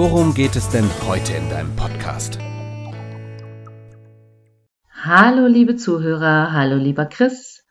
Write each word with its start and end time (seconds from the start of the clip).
worum 0.00 0.32
geht 0.32 0.56
es 0.56 0.70
denn 0.70 0.88
heute 1.06 1.34
in 1.34 1.50
deinem 1.50 1.76
Podcast? 1.76 2.38
Hallo 4.90 5.46
liebe 5.46 5.76
Zuhörer, 5.76 6.54
hallo 6.54 6.76
lieber 6.76 7.04
Chris. 7.04 7.66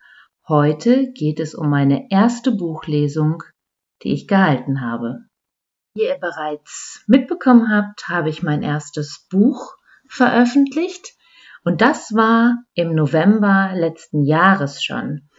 Heute 0.48 1.12
geht 1.14 1.40
es 1.40 1.56
um 1.56 1.72
meine 1.72 2.12
erste 2.12 2.52
Buchlesung, 2.52 3.42
die 4.04 4.14
ich 4.14 4.28
gehalten 4.28 4.80
habe. 4.80 5.22
Wie 5.96 6.04
ihr 6.04 6.20
bereits 6.20 7.04
mitbekommen 7.08 7.72
habt, 7.74 8.08
habe 8.08 8.30
ich 8.30 8.44
mein 8.44 8.62
erstes 8.62 9.26
Buch 9.32 9.74
veröffentlicht 10.08 11.16
und 11.64 11.82
das 11.82 12.14
war 12.14 12.58
im 12.76 12.94
November 12.94 13.72
letzten 13.74 14.24
Jahres 14.24 14.84
schon. 14.84 15.32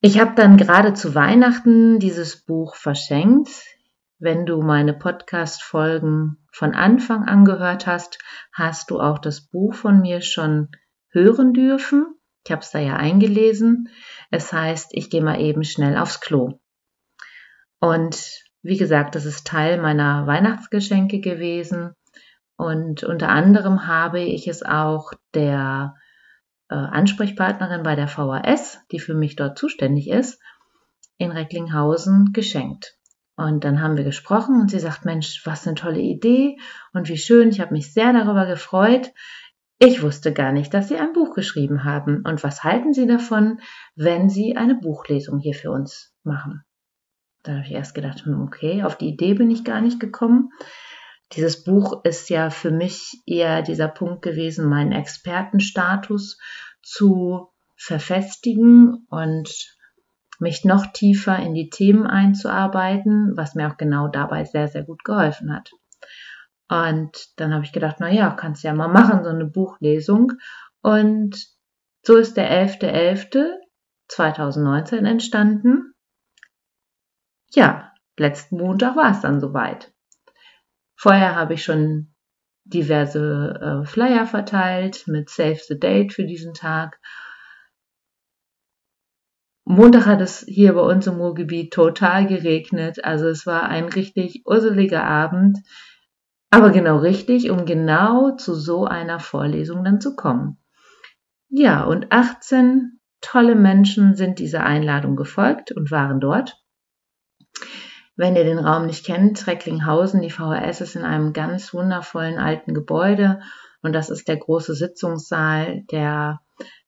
Ich 0.00 0.18
habe 0.18 0.34
dann 0.34 0.56
gerade 0.56 0.92
zu 0.94 1.14
Weihnachten 1.14 2.00
dieses 2.00 2.44
Buch 2.44 2.74
verschenkt. 2.74 3.75
Wenn 4.18 4.46
du 4.46 4.62
meine 4.62 4.94
Podcast-Folgen 4.94 6.38
von 6.50 6.74
Anfang 6.74 7.24
an 7.28 7.44
gehört 7.44 7.86
hast, 7.86 8.18
hast 8.50 8.90
du 8.90 8.98
auch 8.98 9.18
das 9.18 9.42
Buch 9.42 9.74
von 9.74 10.00
mir 10.00 10.22
schon 10.22 10.70
hören 11.10 11.52
dürfen. 11.52 12.18
Ich 12.42 12.50
habe 12.50 12.62
es 12.62 12.70
da 12.70 12.78
ja 12.78 12.96
eingelesen. 12.96 13.90
Es 14.30 14.54
heißt, 14.54 14.88
ich 14.92 15.10
gehe 15.10 15.22
mal 15.22 15.38
eben 15.38 15.64
schnell 15.64 15.98
aufs 15.98 16.22
Klo. 16.22 16.60
Und 17.78 18.42
wie 18.62 18.78
gesagt, 18.78 19.16
das 19.16 19.26
ist 19.26 19.46
Teil 19.46 19.78
meiner 19.82 20.26
Weihnachtsgeschenke 20.26 21.20
gewesen. 21.20 21.92
Und 22.56 23.04
unter 23.04 23.28
anderem 23.28 23.86
habe 23.86 24.20
ich 24.20 24.48
es 24.48 24.62
auch 24.62 25.12
der 25.34 25.94
äh, 26.70 26.74
Ansprechpartnerin 26.74 27.82
bei 27.82 27.96
der 27.96 28.08
VHS, 28.08 28.80
die 28.90 28.98
für 28.98 29.12
mich 29.12 29.36
dort 29.36 29.58
zuständig 29.58 30.08
ist, 30.08 30.40
in 31.18 31.32
Recklinghausen 31.32 32.32
geschenkt. 32.32 32.96
Und 33.36 33.64
dann 33.64 33.82
haben 33.82 33.96
wir 33.96 34.04
gesprochen 34.04 34.60
und 34.60 34.70
sie 34.70 34.78
sagt, 34.78 35.04
Mensch, 35.04 35.42
was 35.44 35.66
eine 35.66 35.74
tolle 35.74 36.00
Idee 36.00 36.56
und 36.94 37.08
wie 37.08 37.18
schön, 37.18 37.50
ich 37.50 37.60
habe 37.60 37.74
mich 37.74 37.92
sehr 37.92 38.12
darüber 38.12 38.46
gefreut. 38.46 39.12
Ich 39.78 40.02
wusste 40.02 40.32
gar 40.32 40.52
nicht, 40.52 40.72
dass 40.72 40.88
Sie 40.88 40.96
ein 40.96 41.12
Buch 41.12 41.34
geschrieben 41.34 41.84
haben. 41.84 42.22
Und 42.24 42.42
was 42.42 42.64
halten 42.64 42.94
Sie 42.94 43.06
davon, 43.06 43.60
wenn 43.94 44.30
Sie 44.30 44.56
eine 44.56 44.74
Buchlesung 44.74 45.38
hier 45.38 45.52
für 45.52 45.70
uns 45.70 46.14
machen? 46.22 46.64
Da 47.42 47.52
habe 47.52 47.64
ich 47.66 47.72
erst 47.72 47.94
gedacht, 47.94 48.24
hm, 48.24 48.40
okay, 48.42 48.82
auf 48.82 48.96
die 48.96 49.08
Idee 49.08 49.34
bin 49.34 49.50
ich 49.50 49.64
gar 49.64 49.82
nicht 49.82 50.00
gekommen. 50.00 50.50
Dieses 51.32 51.62
Buch 51.62 52.04
ist 52.04 52.30
ja 52.30 52.48
für 52.48 52.70
mich 52.70 53.22
eher 53.26 53.60
dieser 53.60 53.88
Punkt 53.88 54.22
gewesen, 54.22 54.66
meinen 54.68 54.92
Expertenstatus 54.92 56.38
zu 56.82 57.48
verfestigen 57.76 59.06
und 59.10 59.76
mich 60.40 60.64
noch 60.64 60.86
tiefer 60.92 61.38
in 61.38 61.54
die 61.54 61.70
Themen 61.70 62.06
einzuarbeiten, 62.06 63.36
was 63.36 63.54
mir 63.54 63.70
auch 63.70 63.76
genau 63.76 64.08
dabei 64.08 64.44
sehr, 64.44 64.68
sehr 64.68 64.84
gut 64.84 65.04
geholfen 65.04 65.54
hat. 65.54 65.70
Und 66.68 67.28
dann 67.36 67.54
habe 67.54 67.64
ich 67.64 67.72
gedacht, 67.72 67.96
na 68.00 68.10
ja, 68.10 68.30
kannst 68.30 68.64
ja 68.64 68.74
mal 68.74 68.88
machen, 68.88 69.22
so 69.22 69.30
eine 69.30 69.46
Buchlesung. 69.46 70.32
Und 70.82 71.46
so 72.02 72.16
ist 72.16 72.36
der 72.36 72.50
11.11.2019 72.50 75.06
entstanden. 75.06 75.94
Ja, 77.52 77.92
letzten 78.16 78.56
Montag 78.58 78.96
war 78.96 79.12
es 79.12 79.20
dann 79.20 79.38
soweit. 79.40 79.92
Vorher 80.96 81.36
habe 81.36 81.54
ich 81.54 81.64
schon 81.64 82.12
diverse 82.64 83.82
äh, 83.82 83.86
Flyer 83.86 84.26
verteilt 84.26 85.06
mit 85.06 85.30
Save 85.30 85.60
the 85.68 85.78
Date 85.78 86.12
für 86.12 86.24
diesen 86.24 86.54
Tag. 86.54 86.98
Montag 89.68 90.06
hat 90.06 90.20
es 90.20 90.44
hier 90.46 90.74
bei 90.74 90.80
uns 90.80 91.08
im 91.08 91.16
Ruhrgebiet 91.16 91.72
total 91.72 92.28
geregnet. 92.28 93.04
Also 93.04 93.26
es 93.26 93.46
war 93.46 93.64
ein 93.64 93.86
richtig 93.86 94.44
urseliger 94.46 95.02
Abend. 95.02 95.58
Aber 96.50 96.70
genau 96.70 96.98
richtig, 96.98 97.50
um 97.50 97.66
genau 97.66 98.36
zu 98.36 98.54
so 98.54 98.84
einer 98.84 99.18
Vorlesung 99.18 99.82
dann 99.82 100.00
zu 100.00 100.14
kommen. 100.14 100.58
Ja, 101.48 101.82
und 101.82 102.12
18 102.12 103.00
tolle 103.20 103.56
Menschen 103.56 104.14
sind 104.14 104.38
dieser 104.38 104.64
Einladung 104.64 105.16
gefolgt 105.16 105.72
und 105.72 105.90
waren 105.90 106.20
dort. 106.20 106.62
Wenn 108.14 108.36
ihr 108.36 108.44
den 108.44 108.60
Raum 108.60 108.86
nicht 108.86 109.04
kennt, 109.04 109.48
Recklinghausen, 109.48 110.22
die 110.22 110.30
VHS 110.30 110.80
ist 110.80 110.94
in 110.94 111.02
einem 111.02 111.32
ganz 111.32 111.74
wundervollen 111.74 112.38
alten 112.38 112.72
Gebäude 112.72 113.40
und 113.82 113.92
das 113.92 114.10
ist 114.10 114.28
der 114.28 114.36
große 114.36 114.74
Sitzungssaal, 114.74 115.82
der 115.90 116.40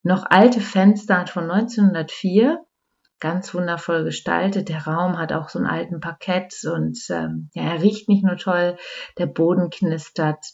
noch 0.04 0.24
alte 0.30 0.60
Fenster 0.60 1.18
hat 1.18 1.28
von 1.28 1.50
1904, 1.50 2.64
ganz 3.20 3.54
wundervoll 3.54 4.04
gestaltet. 4.04 4.68
Der 4.68 4.86
Raum 4.86 5.18
hat 5.18 5.32
auch 5.32 5.48
so 5.48 5.58
einen 5.58 5.68
alten 5.68 6.00
Parkett 6.00 6.54
und 6.64 6.98
ähm, 7.10 7.50
ja, 7.54 7.62
er 7.62 7.82
riecht 7.82 8.08
nicht 8.08 8.24
nur 8.24 8.36
toll, 8.36 8.76
der 9.18 9.26
Boden 9.26 9.70
knistert. 9.70 10.44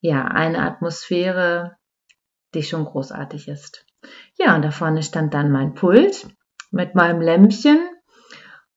Ja, 0.00 0.24
eine 0.26 0.58
Atmosphäre, 0.58 1.76
die 2.54 2.62
schon 2.62 2.84
großartig 2.84 3.48
ist. 3.48 3.86
Ja, 4.38 4.54
und 4.54 4.62
da 4.62 4.70
vorne 4.70 5.02
stand 5.02 5.32
dann 5.32 5.50
mein 5.50 5.74
Pult 5.74 6.26
mit 6.70 6.94
meinem 6.94 7.20
Lämpchen 7.20 7.78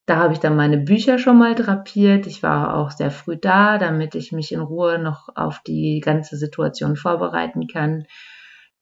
da 0.08 0.16
habe 0.20 0.34
ich 0.34 0.40
dann 0.40 0.56
meine 0.56 0.78
Bücher 0.78 1.20
schon 1.20 1.38
mal 1.38 1.54
drapiert. 1.54 2.28
Ich 2.28 2.42
war 2.42 2.78
auch 2.78 2.92
sehr 2.92 3.12
früh 3.12 3.36
da, 3.36 3.78
damit 3.78 4.16
ich 4.16 4.32
mich 4.32 4.54
in 4.54 4.62
Ruhe 4.62 5.00
noch 5.00 5.28
auf 5.36 5.60
die 5.68 6.00
ganze 6.00 6.38
Situation 6.38 6.96
vorbereiten 6.96 7.68
kann. 7.68 8.06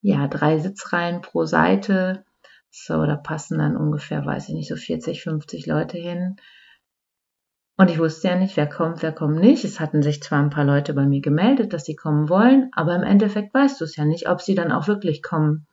Ja, 0.01 0.27
drei 0.27 0.59
Sitzreihen 0.59 1.21
pro 1.21 1.45
Seite. 1.45 2.23
So, 2.77 3.05
da 3.05 3.15
passen 3.15 3.57
dann 3.57 3.77
ungefähr, 3.77 4.25
weiß 4.25 4.49
ich 4.49 4.53
nicht, 4.53 4.67
so 4.67 4.75
40, 4.75 5.23
50 5.23 5.65
Leute 5.65 5.97
hin. 5.97 6.35
Und 7.77 7.89
ich 7.89 7.99
wusste 7.99 8.27
ja 8.27 8.35
nicht, 8.35 8.57
wer 8.57 8.67
kommt, 8.67 9.01
wer 9.01 9.13
kommt 9.13 9.39
nicht. 9.39 9.63
Es 9.63 9.79
hatten 9.79 10.03
sich 10.03 10.21
zwar 10.21 10.39
ein 10.39 10.49
paar 10.49 10.65
Leute 10.65 10.93
bei 10.93 11.05
mir 11.05 11.21
gemeldet, 11.21 11.71
dass 11.71 11.85
sie 11.85 11.95
kommen 11.95 12.27
wollen, 12.27 12.69
aber 12.73 12.95
im 12.95 13.03
Endeffekt 13.03 13.53
weißt 13.53 13.79
du 13.79 13.85
es 13.85 13.95
ja 13.95 14.03
nicht, 14.03 14.27
ob 14.27 14.41
sie 14.41 14.55
dann 14.55 14.73
auch 14.73 14.87
wirklich 14.87 15.23
kommen. 15.23 15.67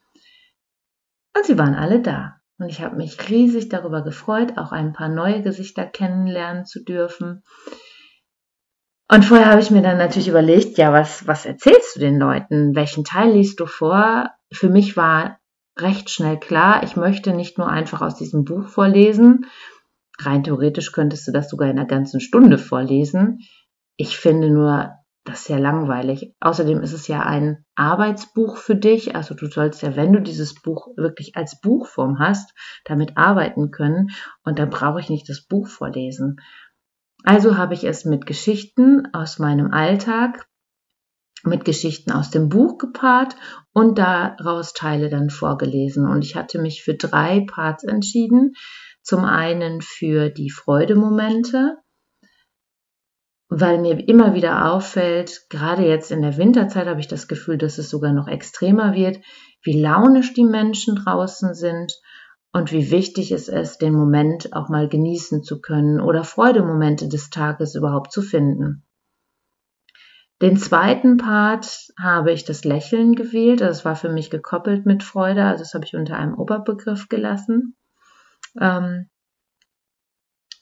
Und 1.37 1.45
sie 1.45 1.59
waren 1.59 1.75
alle 1.75 2.01
da. 2.01 2.37
Und 2.59 2.69
ich 2.69 2.81
habe 2.81 2.97
mich 2.97 3.29
riesig 3.29 3.69
darüber 3.69 4.03
gefreut, 4.03 4.57
auch 4.57 4.71
ein 4.71 4.93
paar 4.93 5.09
neue 5.09 5.43
Gesichter 5.43 5.85
kennenlernen 5.85 6.67
zu 6.67 6.85
dürfen. 6.85 7.43
Und 9.11 9.25
vorher 9.25 9.51
habe 9.51 9.61
ich 9.61 9.73
mir 9.73 9.83
dann 9.83 9.99
natürlich 9.99 10.29
überlegt, 10.29 10.79
ja, 10.79 10.93
was, 10.93 11.27
was 11.27 11.47
erzählst 11.47 11.97
du 11.97 12.01
den 12.01 12.19
Leuten? 12.19 12.77
Welchen 12.77 13.03
Teil 13.03 13.33
liest 13.33 13.59
du 13.59 13.67
vor? 13.67 14.31
Für 14.53 14.69
mich 14.69 14.97
war 14.97 15.41
recht 15.83 16.11
schnell 16.11 16.39
klar, 16.39 16.83
ich 16.83 16.97
möchte 16.97 17.35
nicht 17.35 17.59
nur 17.59 17.69
einfach 17.69 18.01
aus 18.01 18.17
diesem 18.17 18.45
Buch 18.45 18.69
vorlesen. 18.69 19.47
Rein 20.19 20.45
theoretisch 20.45 20.93
könntest 20.93 21.27
du 21.27 21.33
das 21.33 21.49
sogar 21.49 21.69
in 21.69 21.79
einer 21.79 21.87
ganzen 21.87 22.21
Stunde 22.21 22.59
vorlesen. 22.59 23.41
Ich 23.97 24.17
finde 24.17 24.51
nur, 24.51 24.93
das 25.25 25.47
ja 25.47 25.57
langweilig. 25.57 26.35
Außerdem 26.41 26.81
ist 26.81 26.93
es 26.93 27.07
ja 27.07 27.21
ein 27.21 27.65
Arbeitsbuch 27.77 28.57
für 28.57 28.75
dich. 28.75 29.15
Also 29.15 29.35
du 29.35 29.47
sollst 29.47 29.83
ja, 29.83 29.95
wenn 29.95 30.13
du 30.13 30.21
dieses 30.21 30.61
Buch 30.61 30.89
wirklich 30.97 31.37
als 31.37 31.61
Buchform 31.61 32.19
hast, 32.19 32.53
damit 32.85 33.17
arbeiten 33.17 33.71
können. 33.71 34.11
Und 34.43 34.59
dann 34.59 34.71
brauche 34.71 35.01
ich 35.01 35.11
nicht 35.11 35.29
das 35.29 35.43
Buch 35.43 35.69
vorlesen. 35.69 36.41
Also 37.25 37.57
habe 37.57 37.75
ich 37.75 37.85
es 37.85 38.05
mit 38.05 38.27
Geschichten 38.27 39.07
aus 39.13 39.39
meinem 39.39 39.71
Alltag, 39.71 40.49
mit 41.45 41.65
Geschichten 41.65 42.13
aus 42.13 42.31
dem 42.31 42.49
Buch 42.49 42.79
gepaart 42.79 43.37
und 43.73 43.99
daraus 43.99 44.73
Teile 44.73 45.09
dann 45.09 45.31
vorgelesen. 45.31 46.09
Und 46.09 46.25
ich 46.25 46.37
hatte 46.37 46.61
mich 46.61 46.83
für 46.83 46.95
drei 46.95 47.45
Parts 47.47 47.85
entschieden. 47.85 48.53
Zum 49.03 49.25
einen 49.25 49.81
für 49.81 50.31
die 50.31 50.51
Freudemomente, 50.51 51.77
weil 53.49 53.79
mir 53.79 54.09
immer 54.09 54.35
wieder 54.35 54.73
auffällt, 54.73 55.43
gerade 55.51 55.87
jetzt 55.87 56.11
in 56.11 56.23
der 56.23 56.37
Winterzeit 56.37 56.87
habe 56.87 57.01
ich 57.01 57.09
das 57.09 57.29
Gefühl, 57.29 57.59
dass 57.59 57.79
es 57.79 57.91
sogar 57.91 58.13
noch 58.13 58.29
extremer 58.29 58.95
wird, 58.95 59.19
wie 59.63 59.79
launisch 59.79 60.33
die 60.35 60.45
Menschen 60.45 60.97
draußen 60.97 61.55
sind 61.55 61.93
und 62.53 62.71
wie 62.71 62.91
wichtig 62.91 63.33
es 63.33 63.49
ist, 63.49 63.79
den 63.79 63.95
Moment 63.95 64.55
auch 64.55 64.69
mal 64.69 64.89
genießen 64.89 65.43
zu 65.43 65.61
können 65.61 66.01
oder 66.01 66.25
Freudemomente 66.25 67.09
des 67.09 67.31
Tages 67.31 67.75
überhaupt 67.75 68.13
zu 68.13 68.23
finden. 68.23 68.85
Den 70.43 70.57
zweiten 70.57 71.19
Part 71.19 71.93
habe 72.01 72.33
ich 72.33 72.45
das 72.45 72.65
Lächeln 72.65 73.15
gewählt. 73.15 73.61
Das 73.61 73.85
war 73.85 73.95
für 73.95 74.09
mich 74.09 74.29
gekoppelt 74.29 74.87
mit 74.87 75.05
Freude. 75.05 75.45
Also 75.45 75.63
das 75.63 75.73
habe 75.73 75.85
ich 75.85 75.95
unter 75.95 76.17
einem 76.17 76.35
Oberbegriff 76.35 77.09
gelassen. 77.09 77.77
Ähm, 78.61 79.09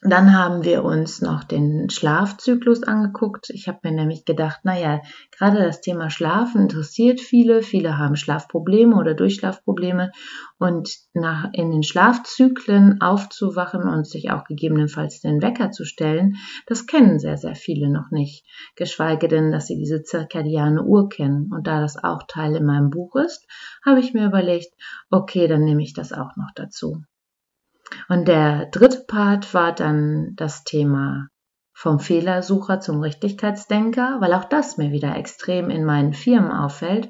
Dann 0.03 0.35
haben 0.35 0.65
wir 0.65 0.83
uns 0.83 1.21
noch 1.21 1.45
den 1.45 1.91
Schlafzyklus 1.91 2.85
angeguckt. 2.85 3.51
Ich 3.51 3.69
habe 3.69 3.81
mir 3.83 3.93
nämlich 3.93 4.25
gedacht, 4.25 4.61
naja, 4.65 5.03
gerade 5.37 5.59
das 5.59 5.83
Thema 5.83 6.09
Schlafen 6.09 6.63
interessiert 6.63 7.21
viele. 7.21 7.61
Viele 7.61 7.99
haben 7.99 8.17
Schlafprobleme 8.17 8.97
oder 8.97 9.13
Durchschlafprobleme. 9.13 10.11
Und 10.59 10.97
nach, 11.13 11.51
in 11.53 11.71
den 11.71 11.83
Schlafzyklen 11.83 13.03
aufzuwachen 13.03 13.83
und 13.83 14.07
sich 14.07 14.31
auch 14.31 14.45
gegebenenfalls 14.45 15.21
den 15.21 15.43
Wecker 15.43 15.71
zu 15.71 15.85
stellen, 15.85 16.37
das 16.67 16.87
kennen 16.87 17.19
sehr, 17.19 17.37
sehr 17.37 17.55
viele 17.55 17.91
noch 17.91 18.11
nicht. 18.11 18.47
Geschweige 18.77 19.29
denn, 19.29 19.53
dass 19.53 19.67
sie 19.67 19.77
diese 19.77 20.03
zirkadiane 20.03 20.83
Uhr 20.83 21.11
kennen. 21.11 21.53
Und 21.53 21.67
da 21.67 21.83
das 21.83 22.03
auch 22.03 22.23
Teil 22.27 22.57
in 22.57 22.65
meinem 22.65 22.89
Buch 22.89 23.17
ist, 23.17 23.47
habe 23.85 24.01
ich 24.01 24.15
mir 24.15 24.25
überlegt, 24.25 24.73
okay, 25.11 25.47
dann 25.47 25.65
nehme 25.65 25.83
ich 25.83 25.93
das 25.93 26.15
auch 26.15 26.37
noch 26.37 26.53
dazu. 26.55 27.03
Und 28.09 28.29
der 28.29 28.67
dritte 28.67 29.05
Part 29.07 29.53
war 29.55 29.75
dann 29.75 30.35
das 30.37 30.65
Thema 30.65 31.29
vom 31.73 31.99
Fehlersucher 31.99 32.81
zum 32.81 33.01
Richtigkeitsdenker, 33.01 34.19
weil 34.21 34.35
auch 34.35 34.45
das 34.45 34.77
mir 34.77 34.93
wieder 34.93 35.17
extrem 35.17 35.71
in 35.71 35.85
meinen 35.85 36.13
Firmen 36.13 36.53
auffällt. 36.53 37.09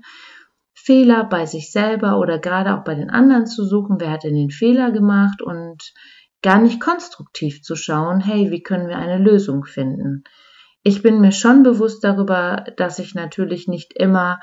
Fehler 0.75 1.25
bei 1.25 1.45
sich 1.45 1.73
selber 1.73 2.19
oder 2.19 2.39
gerade 2.39 2.75
auch 2.75 2.85
bei 2.85 2.95
den 2.95 3.11
anderen 3.11 3.47
zu 3.47 3.65
suchen, 3.65 3.97
wer 3.99 4.13
hat 4.13 4.25
denn 4.25 4.35
den 4.35 4.51
Fehler 4.51 4.93
gemacht 4.93 5.43
und 5.43 5.93
gar 6.43 6.61
nicht 6.61 6.81
konstruktiv 6.81 7.63
zu 7.63 7.77
schauen, 7.77 8.21
hey, 8.21 8.51
wie 8.51 8.63
können 8.63 8.89
wir 8.89 8.97
eine 8.97 9.19
Lösung 9.19 9.65
finden? 9.65 10.25
Ich 10.83 11.03
bin 11.03 11.21
mir 11.21 11.33
schon 11.33 11.63
bewusst 11.63 12.03
darüber, 12.05 12.65
dass 12.77 12.99
ich 12.99 13.15
natürlich 13.15 13.69
nicht 13.69 13.93
immer 13.93 14.41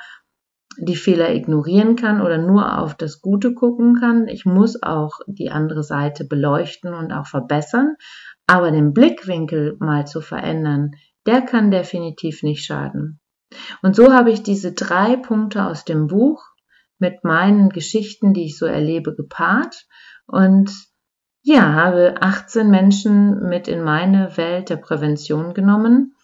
die 0.80 0.96
Fehler 0.96 1.34
ignorieren 1.34 1.96
kann 1.96 2.22
oder 2.22 2.38
nur 2.38 2.80
auf 2.80 2.96
das 2.96 3.22
Gute 3.22 3.54
gucken 3.54 3.96
kann. 4.00 4.28
Ich 4.28 4.46
muss 4.46 4.82
auch 4.82 5.20
die 5.28 5.50
andere 5.50 5.84
Seite 5.84 6.26
beleuchten 6.26 6.94
und 6.94 7.12
auch 7.12 7.26
verbessern. 7.26 7.96
Aber 8.46 8.72
den 8.72 8.94
Blickwinkel 8.94 9.76
mal 9.80 10.08
zu 10.08 10.22
verändern, 10.22 10.92
der 11.26 11.42
kann 11.42 11.72
definitiv 11.72 12.44
nicht 12.44 12.64
schaden. 12.64 13.20
Und 13.82 13.96
so 13.96 14.14
habe 14.14 14.32
ich 14.32 14.44
diese 14.44 14.74
drei 14.74 15.16
Punkte 15.16 15.66
aus 15.66 15.84
dem 15.84 16.08
Buch 16.08 16.44
mit 17.00 17.24
meinen 17.24 17.70
Geschichten, 17.70 18.34
die 18.34 18.46
ich 18.46 18.58
so 18.58 18.66
erlebe, 18.66 19.16
gepaart 19.16 19.86
und 20.26 20.72
ja, 21.44 21.74
habe 21.74 22.16
18 22.20 22.70
Menschen 22.70 23.48
mit 23.48 23.68
in 23.68 23.84
meine 23.84 24.36
Welt 24.36 24.70
der 24.70 24.78
Prävention 24.78 25.54
genommen 25.54 26.16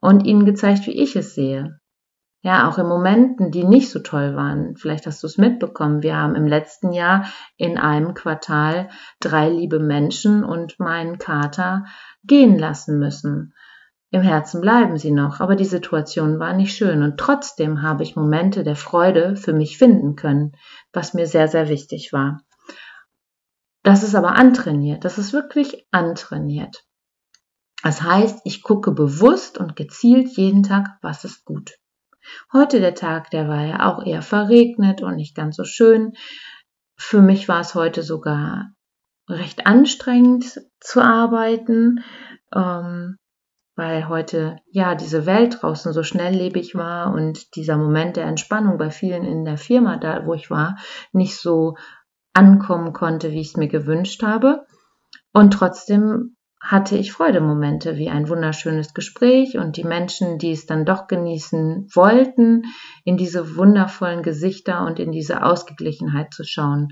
und 0.00 0.26
ihnen 0.26 0.44
gezeigt, 0.44 0.86
wie 0.86 1.02
ich 1.02 1.16
es 1.16 1.34
sehe. 1.34 1.80
Ja, 2.40 2.68
auch 2.68 2.78
in 2.78 2.86
Momenten, 2.86 3.50
die 3.50 3.64
nicht 3.64 3.90
so 3.90 3.98
toll 3.98 4.36
waren. 4.36 4.76
Vielleicht 4.76 5.06
hast 5.06 5.22
du 5.22 5.26
es 5.26 5.38
mitbekommen. 5.38 6.02
Wir 6.02 6.16
haben 6.16 6.36
im 6.36 6.46
letzten 6.46 6.92
Jahr 6.92 7.26
in 7.56 7.78
einem 7.78 8.14
Quartal 8.14 8.90
drei 9.18 9.48
liebe 9.48 9.80
Menschen 9.80 10.44
und 10.44 10.78
meinen 10.78 11.18
Kater 11.18 11.86
gehen 12.22 12.56
lassen 12.56 12.98
müssen. 12.98 13.54
Im 14.10 14.22
Herzen 14.22 14.60
bleiben 14.60 14.96
sie 14.96 15.10
noch, 15.10 15.40
aber 15.40 15.56
die 15.56 15.66
Situation 15.66 16.38
war 16.38 16.54
nicht 16.54 16.74
schön 16.74 17.02
und 17.02 17.18
trotzdem 17.18 17.82
habe 17.82 18.04
ich 18.04 18.16
Momente 18.16 18.62
der 18.62 18.76
Freude 18.76 19.36
für 19.36 19.52
mich 19.52 19.76
finden 19.76 20.16
können, 20.16 20.52
was 20.92 21.12
mir 21.12 21.26
sehr, 21.26 21.48
sehr 21.48 21.68
wichtig 21.68 22.12
war. 22.12 22.40
Das 23.82 24.02
ist 24.02 24.14
aber 24.14 24.36
antrainiert, 24.36 25.04
das 25.04 25.18
ist 25.18 25.32
wirklich 25.32 25.86
antrainiert. 25.90 26.84
Das 27.82 28.02
heißt, 28.02 28.40
ich 28.44 28.62
gucke 28.62 28.92
bewusst 28.92 29.58
und 29.58 29.76
gezielt 29.76 30.28
jeden 30.36 30.62
Tag, 30.62 30.98
was 31.02 31.24
ist 31.24 31.44
gut. 31.44 31.78
Heute 32.52 32.80
der 32.80 32.94
Tag, 32.94 33.30
der 33.30 33.48
war 33.48 33.64
ja 33.64 33.86
auch 33.86 34.04
eher 34.04 34.22
verregnet 34.22 35.02
und 35.02 35.16
nicht 35.16 35.34
ganz 35.34 35.56
so 35.56 35.64
schön. 35.64 36.12
Für 36.96 37.20
mich 37.20 37.48
war 37.48 37.60
es 37.60 37.74
heute 37.74 38.02
sogar 38.02 38.72
recht 39.28 39.66
anstrengend 39.66 40.60
zu 40.80 41.02
arbeiten, 41.02 42.02
ähm, 42.54 43.16
weil 43.76 44.08
heute 44.08 44.58
ja 44.70 44.94
diese 44.94 45.26
Welt 45.26 45.58
draußen 45.60 45.92
so 45.92 46.02
schnelllebig 46.02 46.74
war 46.74 47.12
und 47.12 47.54
dieser 47.54 47.76
Moment 47.76 48.16
der 48.16 48.26
Entspannung 48.26 48.78
bei 48.78 48.90
vielen 48.90 49.24
in 49.24 49.44
der 49.44 49.58
Firma, 49.58 49.96
da 49.98 50.26
wo 50.26 50.34
ich 50.34 50.50
war, 50.50 50.76
nicht 51.12 51.36
so 51.36 51.76
ankommen 52.32 52.92
konnte, 52.92 53.30
wie 53.30 53.40
ich 53.40 53.48
es 53.48 53.56
mir 53.56 53.68
gewünscht 53.68 54.22
habe. 54.22 54.66
Und 55.32 55.52
trotzdem 55.52 56.36
hatte 56.60 56.96
ich 56.96 57.12
Freudemomente 57.12 57.96
wie 57.96 58.08
ein 58.08 58.28
wunderschönes 58.28 58.94
Gespräch 58.94 59.58
und 59.58 59.76
die 59.76 59.84
Menschen, 59.84 60.38
die 60.38 60.52
es 60.52 60.66
dann 60.66 60.84
doch 60.84 61.06
genießen 61.06 61.88
wollten, 61.94 62.64
in 63.04 63.16
diese 63.16 63.56
wundervollen 63.56 64.22
Gesichter 64.22 64.84
und 64.84 64.98
in 64.98 65.12
diese 65.12 65.42
Ausgeglichenheit 65.42 66.34
zu 66.34 66.44
schauen 66.44 66.88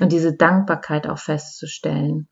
und 0.00 0.12
diese 0.12 0.36
Dankbarkeit 0.36 1.08
auch 1.08 1.18
festzustellen. 1.18 2.28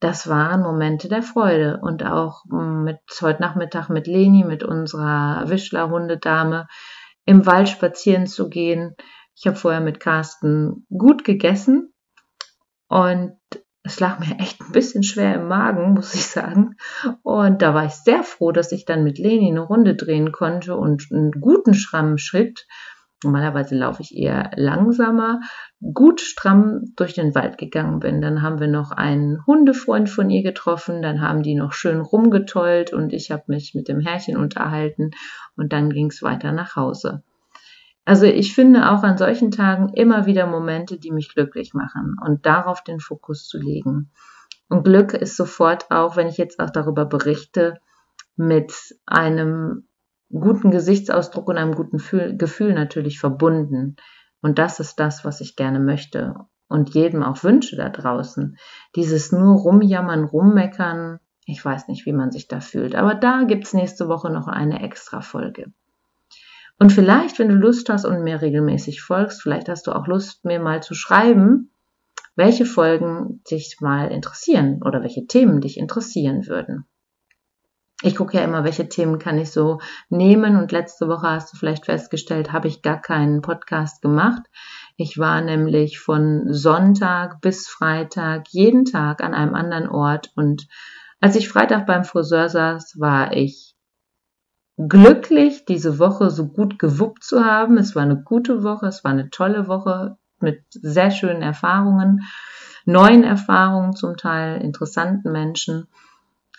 Das 0.00 0.28
waren 0.28 0.62
Momente 0.62 1.08
der 1.08 1.22
Freude 1.22 1.80
und 1.82 2.04
auch 2.04 2.44
mm, 2.46 2.84
mit 2.84 2.98
heute 3.20 3.42
Nachmittag 3.42 3.88
mit 3.88 4.06
Leni, 4.06 4.44
mit 4.44 4.62
unserer 4.62 5.48
Wischler-Hundedame 5.48 6.68
im 7.24 7.46
Wald 7.46 7.68
spazieren 7.68 8.26
zu 8.26 8.48
gehen. 8.48 8.94
Ich 9.34 9.46
habe 9.46 9.56
vorher 9.56 9.80
mit 9.80 9.98
Carsten 9.98 10.86
gut 10.88 11.24
gegessen 11.24 11.92
und 12.88 13.38
es 13.82 14.00
lag 14.00 14.18
mir 14.18 14.38
echt 14.38 14.60
ein 14.60 14.72
bisschen 14.72 15.02
schwer 15.02 15.36
im 15.36 15.48
Magen, 15.48 15.92
muss 15.94 16.14
ich 16.14 16.26
sagen. 16.26 16.76
Und 17.22 17.62
da 17.62 17.74
war 17.74 17.86
ich 17.86 17.92
sehr 17.92 18.22
froh, 18.22 18.52
dass 18.52 18.72
ich 18.72 18.84
dann 18.84 19.04
mit 19.04 19.18
Leni 19.18 19.50
eine 19.50 19.60
Runde 19.60 19.94
drehen 19.94 20.32
konnte 20.32 20.76
und 20.76 21.08
einen 21.10 21.32
guten 21.32 21.74
strammen 21.74 22.18
Schritt. 22.18 22.66
Normalerweise 23.24 23.74
laufe 23.74 24.02
ich 24.02 24.16
eher 24.16 24.52
langsamer, 24.54 25.40
gut 25.92 26.20
stramm 26.20 26.92
durch 26.94 27.14
den 27.14 27.34
Wald 27.34 27.58
gegangen 27.58 27.98
bin. 27.98 28.20
Dann 28.20 28.42
haben 28.42 28.60
wir 28.60 28.68
noch 28.68 28.92
einen 28.92 29.44
Hundefreund 29.44 30.08
von 30.08 30.30
ihr 30.30 30.44
getroffen, 30.44 31.02
dann 31.02 31.20
haben 31.20 31.42
die 31.42 31.56
noch 31.56 31.72
schön 31.72 32.00
rumgetollt 32.00 32.92
und 32.92 33.12
ich 33.12 33.32
habe 33.32 33.42
mich 33.48 33.74
mit 33.74 33.88
dem 33.88 33.98
Herrchen 33.98 34.36
unterhalten 34.36 35.10
und 35.56 35.72
dann 35.72 35.90
ging 35.90 36.06
es 36.06 36.22
weiter 36.22 36.52
nach 36.52 36.76
Hause. 36.76 37.24
Also 38.08 38.24
ich 38.24 38.54
finde 38.54 38.90
auch 38.90 39.02
an 39.02 39.18
solchen 39.18 39.50
Tagen 39.50 39.90
immer 39.90 40.24
wieder 40.24 40.46
Momente, 40.46 40.98
die 40.98 41.10
mich 41.10 41.34
glücklich 41.34 41.74
machen 41.74 42.16
und 42.24 42.46
darauf 42.46 42.82
den 42.82 43.00
Fokus 43.00 43.46
zu 43.46 43.58
legen. 43.58 44.12
Und 44.70 44.84
Glück 44.84 45.12
ist 45.12 45.36
sofort 45.36 45.90
auch, 45.90 46.16
wenn 46.16 46.26
ich 46.26 46.38
jetzt 46.38 46.58
auch 46.58 46.70
darüber 46.70 47.04
berichte, 47.04 47.74
mit 48.34 48.72
einem 49.04 49.88
guten 50.30 50.70
Gesichtsausdruck 50.70 51.48
und 51.48 51.58
einem 51.58 51.74
guten 51.74 51.98
Gefühl 52.38 52.72
natürlich 52.72 53.20
verbunden. 53.20 53.96
Und 54.40 54.58
das 54.58 54.80
ist 54.80 54.98
das, 54.98 55.26
was 55.26 55.42
ich 55.42 55.54
gerne 55.54 55.78
möchte 55.78 56.34
und 56.66 56.94
jedem 56.94 57.22
auch 57.22 57.44
wünsche 57.44 57.76
da 57.76 57.90
draußen. 57.90 58.56
Dieses 58.96 59.32
nur 59.32 59.54
rumjammern, 59.58 60.24
rummeckern, 60.24 61.20
ich 61.44 61.62
weiß 61.62 61.88
nicht, 61.88 62.06
wie 62.06 62.14
man 62.14 62.30
sich 62.30 62.48
da 62.48 62.60
fühlt. 62.60 62.94
Aber 62.94 63.14
da 63.14 63.42
gibt's 63.42 63.74
nächste 63.74 64.08
Woche 64.08 64.30
noch 64.30 64.48
eine 64.48 64.82
extra 64.82 65.20
Folge. 65.20 65.74
Und 66.78 66.92
vielleicht, 66.92 67.38
wenn 67.38 67.48
du 67.48 67.54
Lust 67.54 67.88
hast 67.88 68.04
und 68.04 68.22
mir 68.22 68.40
regelmäßig 68.40 69.02
folgst, 69.02 69.42
vielleicht 69.42 69.68
hast 69.68 69.86
du 69.86 69.92
auch 69.92 70.06
Lust, 70.06 70.44
mir 70.44 70.60
mal 70.60 70.82
zu 70.82 70.94
schreiben, 70.94 71.72
welche 72.36 72.66
Folgen 72.66 73.42
dich 73.50 73.78
mal 73.80 74.12
interessieren 74.12 74.80
oder 74.84 75.02
welche 75.02 75.26
Themen 75.26 75.60
dich 75.60 75.76
interessieren 75.76 76.46
würden. 76.46 76.86
Ich 78.02 78.14
gucke 78.14 78.36
ja 78.36 78.44
immer, 78.44 78.62
welche 78.62 78.88
Themen 78.88 79.18
kann 79.18 79.38
ich 79.38 79.50
so 79.50 79.80
nehmen 80.08 80.54
und 80.56 80.70
letzte 80.70 81.08
Woche 81.08 81.26
hast 81.26 81.52
du 81.52 81.56
vielleicht 81.56 81.86
festgestellt, 81.86 82.52
habe 82.52 82.68
ich 82.68 82.80
gar 82.80 83.00
keinen 83.00 83.42
Podcast 83.42 84.02
gemacht. 84.02 84.42
Ich 84.96 85.18
war 85.18 85.40
nämlich 85.40 85.98
von 85.98 86.44
Sonntag 86.52 87.40
bis 87.40 87.66
Freitag 87.66 88.46
jeden 88.50 88.84
Tag 88.84 89.20
an 89.20 89.34
einem 89.34 89.56
anderen 89.56 89.88
Ort 89.88 90.30
und 90.36 90.68
als 91.20 91.34
ich 91.34 91.48
Freitag 91.48 91.86
beim 91.86 92.04
Friseur 92.04 92.48
saß, 92.48 93.00
war 93.00 93.32
ich 93.32 93.67
glücklich, 94.78 95.64
diese 95.64 95.98
Woche 95.98 96.30
so 96.30 96.46
gut 96.46 96.78
gewuppt 96.78 97.24
zu 97.24 97.44
haben. 97.44 97.78
Es 97.78 97.96
war 97.96 98.02
eine 98.02 98.22
gute 98.22 98.62
Woche, 98.62 98.86
es 98.86 99.02
war 99.02 99.10
eine 99.10 99.30
tolle 99.30 99.66
Woche 99.66 100.16
mit 100.40 100.62
sehr 100.70 101.10
schönen 101.10 101.42
Erfahrungen, 101.42 102.22
neuen 102.84 103.24
Erfahrungen 103.24 103.96
zum 103.96 104.16
Teil, 104.16 104.60
interessanten 104.62 105.32
Menschen. 105.32 105.88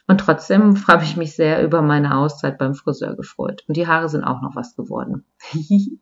Und 0.09 0.19
trotzdem 0.21 0.87
habe 0.87 1.03
ich 1.03 1.17
mich 1.17 1.35
sehr 1.35 1.61
über 1.63 1.83
meine 1.83 2.17
Auszeit 2.17 2.57
beim 2.57 2.73
Friseur 2.73 3.15
gefreut. 3.15 3.63
Und 3.67 3.77
die 3.77 3.85
Haare 3.85 4.09
sind 4.09 4.23
auch 4.23 4.41
noch 4.41 4.55
was 4.55 4.75
geworden. 4.75 5.23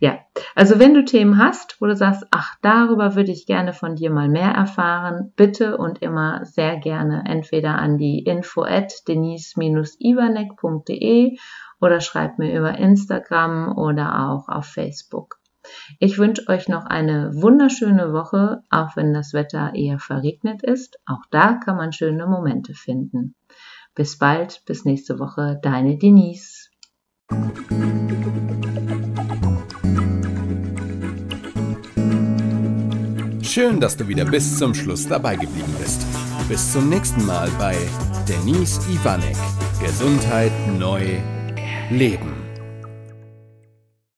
ja, 0.00 0.18
also 0.56 0.80
wenn 0.80 0.92
du 0.92 1.04
Themen 1.04 1.38
hast, 1.38 1.80
wo 1.80 1.86
du 1.86 1.94
sagst, 1.94 2.26
ach, 2.32 2.56
darüber 2.62 3.14
würde 3.14 3.30
ich 3.30 3.46
gerne 3.46 3.72
von 3.72 3.94
dir 3.94 4.10
mal 4.10 4.28
mehr 4.28 4.50
erfahren, 4.50 5.32
bitte 5.36 5.76
und 5.76 6.02
immer 6.02 6.44
sehr 6.44 6.78
gerne 6.78 7.22
entweder 7.28 7.76
an 7.76 7.96
die 7.96 8.24
info 8.24 8.64
at 8.64 8.92
denise-ivanek.de 9.06 11.38
oder 11.80 12.00
schreib 12.00 12.40
mir 12.40 12.58
über 12.58 12.76
Instagram 12.76 13.78
oder 13.78 14.30
auch 14.30 14.48
auf 14.48 14.66
Facebook. 14.66 15.38
Ich 15.98 16.18
wünsche 16.18 16.48
euch 16.48 16.68
noch 16.68 16.84
eine 16.86 17.30
wunderschöne 17.34 18.12
Woche, 18.12 18.64
auch 18.68 18.96
wenn 18.96 19.14
das 19.14 19.32
Wetter 19.32 19.74
eher 19.74 20.00
verregnet 20.00 20.62
ist. 20.62 20.98
Auch 21.06 21.22
da 21.30 21.54
kann 21.54 21.76
man 21.76 21.92
schöne 21.92 22.26
Momente 22.26 22.74
finden. 22.74 23.36
Bis 23.94 24.18
bald, 24.18 24.62
bis 24.66 24.84
nächste 24.84 25.20
Woche, 25.20 25.60
deine 25.62 25.96
Denise. 25.96 26.68
Schön, 33.42 33.78
dass 33.78 33.96
du 33.96 34.08
wieder 34.08 34.24
bis 34.24 34.58
zum 34.58 34.74
Schluss 34.74 35.06
dabei 35.06 35.36
geblieben 35.36 35.72
bist. 35.78 36.04
Bis 36.48 36.72
zum 36.72 36.88
nächsten 36.88 37.24
Mal 37.24 37.48
bei 37.56 37.76
Denise 38.28 38.80
Ivanek. 38.90 39.36
Gesundheit 39.80 40.52
neu 40.76 41.20
leben. 41.88 42.43